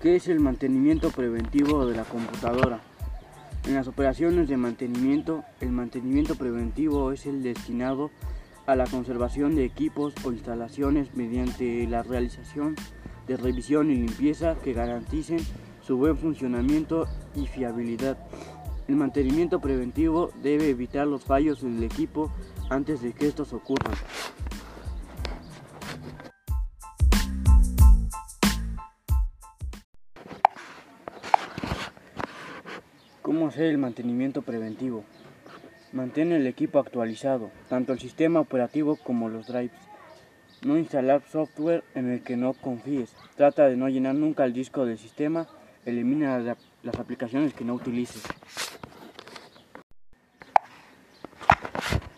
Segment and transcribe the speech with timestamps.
[0.00, 2.80] ¿Qué es el mantenimiento preventivo de la computadora?
[3.66, 8.10] En las operaciones de mantenimiento, el mantenimiento preventivo es el destinado
[8.64, 12.76] a la conservación de equipos o instalaciones mediante la realización
[13.26, 15.40] de revisión y limpieza que garanticen
[15.82, 18.16] su buen funcionamiento y fiabilidad.
[18.88, 22.32] El mantenimiento preventivo debe evitar los fallos en el equipo
[22.70, 23.92] antes de que estos ocurran.
[33.30, 35.04] ¿Cómo hacer el mantenimiento preventivo?
[35.92, 39.78] Mantén el equipo actualizado, tanto el sistema operativo como los drives.
[40.66, 43.14] No instalar software en el que no confíes.
[43.36, 45.46] Trata de no llenar nunca el disco del sistema.
[45.86, 48.24] Elimina las aplicaciones que no utilices.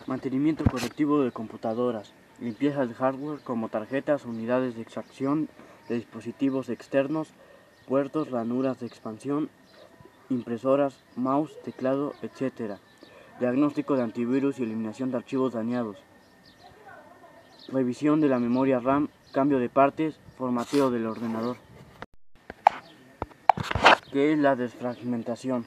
[0.06, 2.14] Mantenimiento correctivo de computadoras.
[2.40, 5.50] Limpieza de hardware como tarjetas, unidades de extracción
[5.90, 7.34] de dispositivos externos,
[7.86, 9.50] puertos, ranuras de expansión,
[10.30, 12.78] impresoras, mouse, teclado, etc.
[13.40, 15.98] Diagnóstico de antivirus y eliminación de archivos dañados.
[17.68, 21.56] Revisión de la memoria RAM, cambio de partes, formateo del ordenador.
[24.12, 25.64] ¿Qué es la desfragmentación?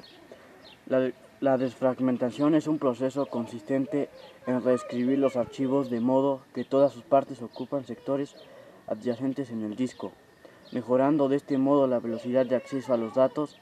[0.85, 4.09] La, la, desfragmentación es un proceso consistente
[4.45, 8.35] en reescribir los archivos de modo que todas sus partes ocupan sectores
[8.87, 10.11] adyacentes en el disco,
[10.71, 13.57] mejorando de este modo la velocidad de acceso a los datos